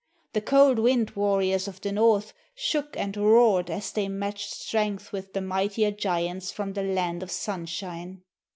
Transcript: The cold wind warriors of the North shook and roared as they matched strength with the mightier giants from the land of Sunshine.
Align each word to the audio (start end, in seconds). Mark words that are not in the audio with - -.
The 0.33 0.41
cold 0.41 0.79
wind 0.79 1.11
warriors 1.11 1.67
of 1.67 1.79
the 1.81 1.91
North 1.91 2.33
shook 2.55 2.97
and 2.97 3.15
roared 3.15 3.69
as 3.69 3.91
they 3.91 4.07
matched 4.07 4.49
strength 4.51 5.11
with 5.11 5.33
the 5.33 5.41
mightier 5.41 5.91
giants 5.91 6.51
from 6.51 6.73
the 6.73 6.81
land 6.81 7.21
of 7.21 7.29
Sunshine. 7.29 8.23